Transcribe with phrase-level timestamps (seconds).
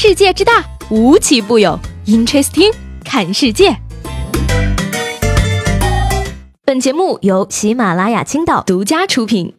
[0.00, 1.76] 世界之大，无奇不有。
[2.06, 2.72] Interesting，
[3.04, 3.76] 看世界。
[6.64, 9.56] 本节目由喜马拉雅青岛独家出品。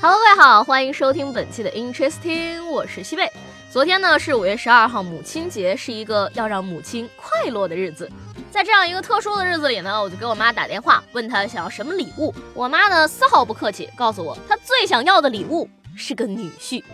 [0.00, 3.30] Hello，各位好，欢迎收听本期的 Interesting，我是西贝。
[3.70, 8.10] 昨天呢是五月十二号，母亲节，是一个要让母亲快乐的日子。
[8.52, 12.34] 在这样一个特殊的日子里呢，我就给我妈打电话，问她想要什么礼物。
[12.52, 15.66] 我妈呢丝毫不客气，告诉我她最想要的礼物
[15.96, 16.84] 是个女婿。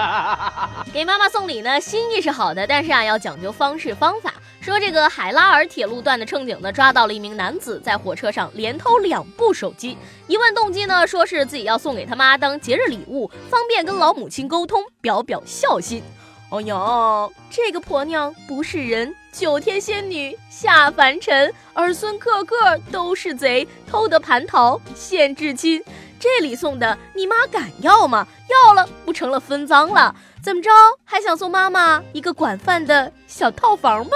[0.94, 4.32] 给妈妈送礼呢，心意是好的，但是啊要讲究方式方法。
[4.62, 9.98] 说这个海拉尔铁路段的乘警呢，抓到了一名男子在火车上连偷两部手机。
[10.26, 16.02] 一问动机呢，说是自己要送给他妈当节日礼物，方便跟老母亲沟通，表表孝心。
[16.54, 25.82] 哦哟，这个婆娘不是人，九天仙女下凡尘，儿孙个个都是贼，偷得蟠桃献至亲。
[26.20, 28.24] 这礼送的，你妈敢要吗？
[28.48, 30.14] 要了不成了分赃了？
[30.44, 30.70] 怎么着，
[31.04, 34.12] 还想送妈妈一个管饭的小套房吗？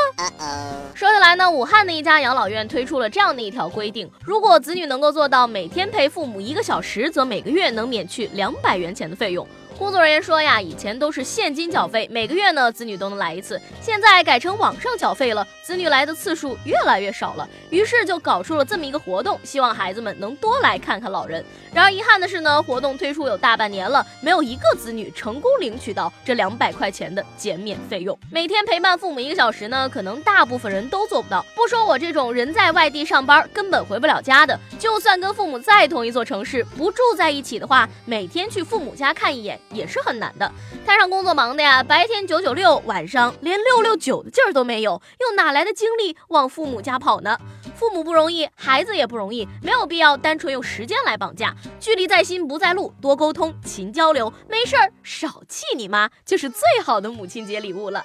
[0.95, 9.45] 说起来呢，武汉的一家养老院推出了这样的一条规定：如果子女能够做到每天陪父母一个小时，则每个月能免去两百元钱的费用。
[9.79, 21.45] 工作人员说呀，以前都是现金缴费，每个月呢子女都能来一次，现在改成网上缴费了，子女来的次数越来越少了，于是就搞出了这么一个活动，希望孩子们能多来看看老人。
[21.73, 28.19] 然而遗憾的是呢，活动推出有大半年了，没有一个子女成功领取到这两百块钱的减免费用。
[28.33, 31.45] 每天陪伴父母一个小时呢，可能大部分人都做不到。
[31.55, 39.57] 不说我这种人在外地上班，根本回不了家的，就算跟父母在同一座城市，不住在一起的话，每天去父母家看一眼。
[39.71, 40.51] 也是很难的，
[40.87, 47.39] 摊上工作忙的呀，白天九九六，晚上连六六九的劲儿都没有，又哪来的精力往父母家跑呢？
[47.77, 51.55] 父母不容易，孩子也不容易，没有必要单纯用时间来绑架。
[51.79, 58.05] 距离在心不在路，多沟通，勤交流，没事儿少气你妈，就是最好的母亲节礼物了。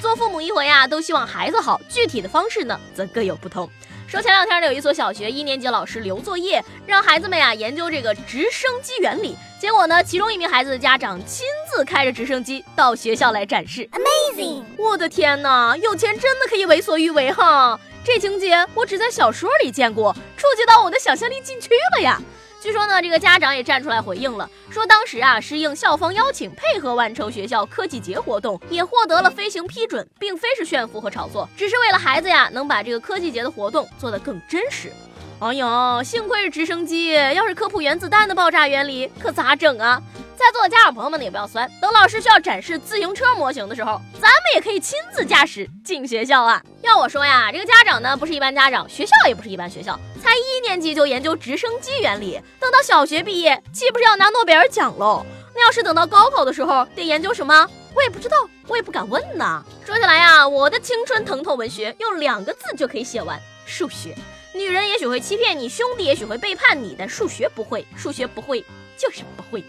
[0.00, 3.68] 做父母一回呀，都希望孩子好，具体的方式呢，则各有不同。
[4.10, 9.36] 说前两天呢，有一所小学一年级老师留作业，让孩子们呀研究这个直升机原理。
[9.60, 14.64] 结果呢，其中一名孩子的家长亲自开着直升机到学校来展示，Amazing！
[14.76, 17.78] 我的天哪，有钱真的可以为所欲为哈！
[18.02, 22.20] 这情节我只在小说里见过，触及到我的想象力禁区了呀。
[22.60, 34.92] 据说呢，这个家长也站出来回应了，说当时啊是应校方邀请，配合完成学校科技节活动，也获得了飞行批准，并非是炫富和炒作，只是为了孩子呀能把这个科技节的活动做得更真实。
[35.38, 40.02] 哎呦，幸亏是直升机，要是科普原子弹的爆炸原理，可咋整啊？
[40.36, 46.62] 在座的家长朋友们也不要酸，等老师需要展示自行车模型的时候，咱们也可以亲自驾驶进学校啊！
[46.82, 55.26] 要我说呀，这个家长呢不是一般家长，学校也不是一般学校，才一年级就研究直升机原理，等到小学毕业，岂不是要拿诺贝尔奖喽？
[55.52, 57.68] 那要是等到高考的时候，得研究什么？
[57.92, 58.36] 我也不知道，
[58.68, 59.64] 我也不敢问呐。
[59.84, 63.36] 说起来呀，我的青春疼痛文学用两个字就可以写完：
[63.66, 64.14] 数学。
[64.52, 68.64] 女人也许会欺骗你，兄弟也许会背叛你，但数学不会，数学不会。
[69.00, 69.64] 就是不会。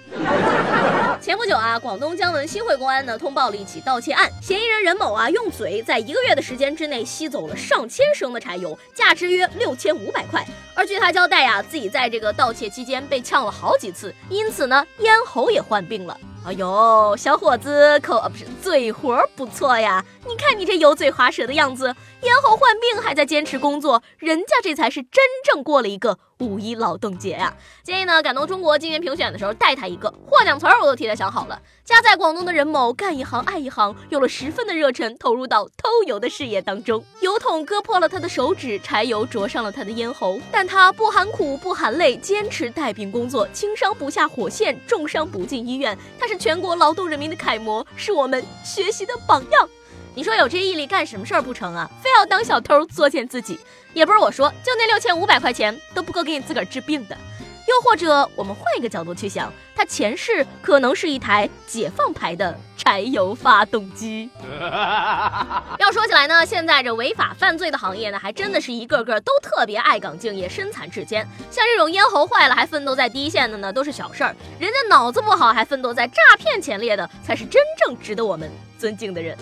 [1.21, 10.45] 前不久啊，广东江门新会公安呢通报了一起盗窃案，嫌疑人任某啊用嘴在一个月的时间之内吸走了上千升的柴油，价值约六千五百块。
[10.75, 16.19] 而据他交代呀，自己在这个盗窃期间被呛了好几次，因此呢咽喉也患病了。
[16.43, 20.03] 哎呦，小伙子口不是嘴活不错呀！
[20.27, 27.53] 你看你这油嘴滑舌的样子，咽喉患病还在坚持工作，人家这才是真正过了一个五一劳动节呀！
[27.83, 31.61] 建议呢，感动中国今年评选的时候带他一个获奖词儿，我都替他想好了。
[31.85, 37.03] 家在广东的任某干一行爱一行，有了十分的热忱，投入到偷油的事业当中。
[37.19, 45.97] 油桶割破了他的手指，柴油灼伤了他的咽喉，但他不含苦不含泪，坚持带病工作，轻伤不下火线，重伤不进医院。
[46.19, 49.69] 他是全国劳动人民的楷模，是我们学习的榜样。
[50.13, 51.89] 你说有这毅力干什么事儿不成啊？
[52.01, 53.59] 非要当小偷作践自己，
[53.93, 57.17] 也不是我说，就那六千五百块钱都不够给你自个儿治病的。
[57.67, 64.29] 又或者，我们换一个角度去想，他前世可能是一台解放牌的柴油发动机。
[65.79, 71.25] 要说起来呢，现在这违法犯罪的行业呢，还真的是一个个都特别爱岗敬业、身残志坚。
[71.49, 79.37] 像这种咽喉坏了还奋斗在第一线的呢，都是小事儿；人家脑子不好还奋斗在诈骗前列的，才是真正值得我们尊敬的人。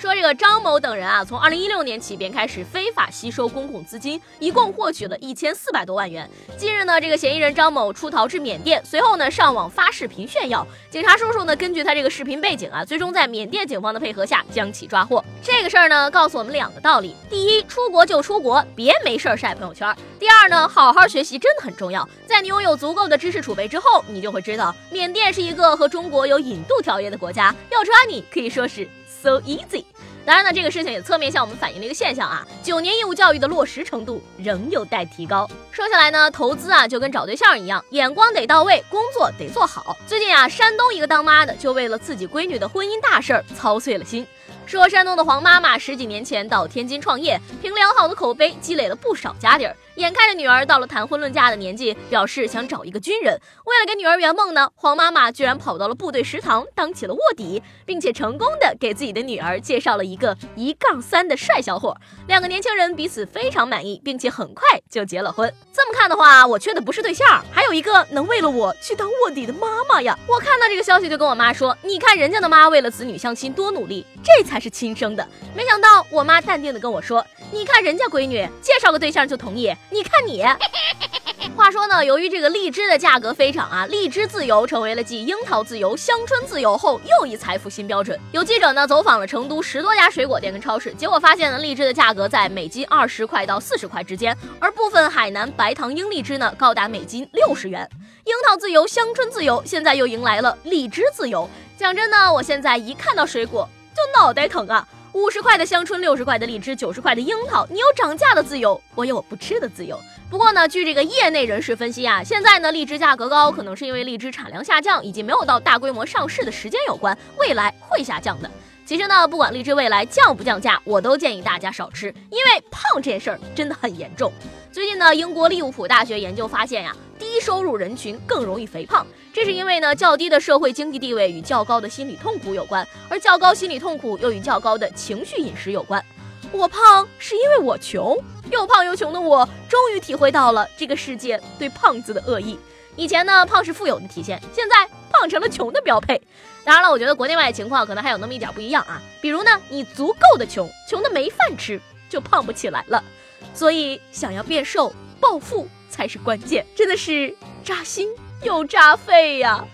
[0.00, 6.26] 说这个张某等人啊，从二零一六年起便开始非法吸收公共资金，一共获取了一千四百多万元。
[6.56, 10.66] 近日呢，这个嫌疑人张某出逃至缅甸，随后呢上网发视频炫耀。
[10.88, 15.22] 警察叔叔呢根据他这个视频背景啊，最终在缅甸警方的配合下将其抓获。
[15.42, 22.06] 这个事儿呢告诉我们两个道理：第一，出国就出国，别没事儿晒朋友圈；第二呢，好好学习真的很重要。
[22.26, 28.86] 在你拥有足够的知识储备之后，你就会知道，缅甸是一个和中国有引渡条约的国家，要抓你可以说是。
[29.22, 29.86] So easy。
[30.26, 35.48] 当然呢，这个事情也侧面向我们反映了一个现象啊，九年义务教育的落实程度仍有待提高。
[35.70, 39.96] 说下来呢，投资啊就跟找对象一样，眼光得到位，工作得做好。
[40.06, 44.26] 最近啊，山东一个当妈的就为了自己闺女的婚姻大事儿操碎了心。
[44.66, 49.76] 说山东的黄妈妈十几年前到天津创业，凭良好的口碑积累了不少家底儿。
[49.96, 53.38] 眼看着女儿到了谈婚论嫁的年纪，表示想找一个军人。
[53.66, 61.94] 为了给女儿圆梦呢，黄妈妈居然跑到了部队食堂当起了卧底，并且成功的给自己的女儿介绍了一个一杠三的帅小伙。
[62.28, 65.52] 两个年轻人彼此非常满意，并且很快就结了婚。
[65.72, 70.16] 这么看的话，我缺的不是对象，还有一个能为了我去当卧底的妈妈呀！
[70.26, 75.26] 我看到这个消息就跟我妈说：“你看人家的妈为了子女相亲多努力，这才是亲生的。”
[75.56, 77.24] 没想到我妈淡定的跟我说。
[77.52, 80.44] 你看人家闺女介绍个对象就同意，你看你。
[81.56, 88.18] 话说呢，由于这个荔枝的价格飞涨啊，荔枝自由成为了继樱桃自由、香椿自由后又一财富新标准。
[88.30, 97.88] 有记者呢走访了成都十多家水果店跟超市，结果发现呢，荔枝的价格在每斤二十块到四十块之间，而部分海南白糖樱荔枝呢高达每斤六十元。
[98.24, 101.48] 樱桃自由、香椿自由，现在又迎来了荔枝自由。
[101.76, 104.86] 讲真呢，我现在一看到水果就脑袋疼啊。
[105.12, 109.98] 五十块的香椿，六十块的荔枝，九十块的樱桃，你有涨价的自由，我有我不吃的自由。
[110.30, 118.48] 不过呢，据这个业内人士分析啊，现在呢荔枝价格高，可能是因为荔枝产量下降以及没有到大规模上市的时间有关，未来会下降的。
[118.90, 124.32] 其实呢，不管荔枝未来降不降价，我都建议大家少吃，因为胖这件事儿真的很严重。
[124.72, 126.92] 最近呢，英国利物浦大学研究发现呀。
[127.16, 136.04] 低收入人群更容易肥胖，这是因为呢，较低的社会经济地位与较高的心理痛苦有关，而较高心理痛苦又与较高的情绪饮食有关。
[136.50, 138.18] 我胖是因为我穷，
[138.50, 142.58] 又胖又穷的我，终于体会到了这个世界对胖子的恶意。
[142.96, 144.88] 以前呢，胖是富有的体现，现在
[145.20, 146.18] 胖成了穷的标配。
[146.64, 149.02] 当然了，我觉得国内外情况可能还有那么一点不一样啊。
[149.20, 151.78] 比如呢，你足够的穷，穷的没饭吃，
[152.08, 153.04] 就胖不起来了。
[153.52, 155.68] 所以想要变瘦、暴富。
[155.90, 157.34] 才是关键，真的是
[157.64, 158.08] 扎心
[158.44, 159.66] 又扎肺呀。